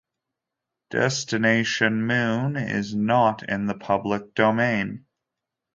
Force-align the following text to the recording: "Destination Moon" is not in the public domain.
"Destination 0.89 2.07
Moon" 2.07 2.55
is 2.55 2.95
not 2.95 3.47
in 3.47 3.67
the 3.67 3.75
public 3.75 4.33
domain. 4.33 5.05